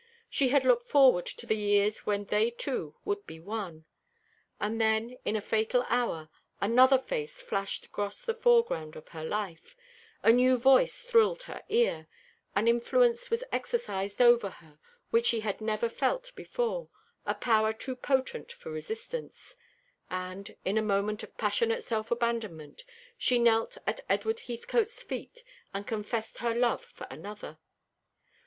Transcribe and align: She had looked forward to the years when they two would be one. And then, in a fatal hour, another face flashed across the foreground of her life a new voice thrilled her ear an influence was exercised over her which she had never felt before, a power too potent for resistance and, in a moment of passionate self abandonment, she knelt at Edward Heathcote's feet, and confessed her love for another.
She 0.31 0.47
had 0.49 0.63
looked 0.65 0.87
forward 0.87 1.27
to 1.27 1.45
the 1.45 1.53
years 1.55 2.07
when 2.07 2.25
they 2.25 2.49
two 2.49 2.95
would 3.05 3.27
be 3.27 3.39
one. 3.39 3.85
And 4.59 4.81
then, 4.81 5.15
in 5.25 5.35
a 5.35 5.41
fatal 5.41 5.85
hour, 5.89 6.27
another 6.59 6.97
face 6.97 7.39
flashed 7.43 7.85
across 7.85 8.23
the 8.23 8.33
foreground 8.33 8.95
of 8.95 9.09
her 9.09 9.23
life 9.23 9.75
a 10.23 10.31
new 10.31 10.57
voice 10.57 11.03
thrilled 11.03 11.43
her 11.43 11.61
ear 11.69 12.07
an 12.55 12.67
influence 12.67 13.29
was 13.29 13.43
exercised 13.51 14.23
over 14.23 14.49
her 14.49 14.79
which 15.11 15.27
she 15.27 15.41
had 15.41 15.61
never 15.61 15.87
felt 15.87 16.33
before, 16.33 16.89
a 17.27 17.35
power 17.35 17.71
too 17.71 17.95
potent 17.95 18.51
for 18.53 18.71
resistance 18.71 19.55
and, 20.09 20.55
in 20.65 20.79
a 20.79 20.81
moment 20.81 21.21
of 21.21 21.37
passionate 21.37 21.83
self 21.83 22.09
abandonment, 22.09 22.83
she 23.19 23.37
knelt 23.37 23.77
at 23.85 23.99
Edward 24.09 24.39
Heathcote's 24.39 25.03
feet, 25.03 25.43
and 25.75 25.85
confessed 25.85 26.39
her 26.39 26.55
love 26.55 26.83
for 26.83 27.05
another. 27.11 27.59